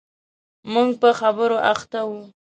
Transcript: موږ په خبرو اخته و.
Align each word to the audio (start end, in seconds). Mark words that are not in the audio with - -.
موږ 0.73 0.89
په 1.01 1.09
خبرو 1.19 1.57
اخته 1.73 1.99
و. 2.09 2.11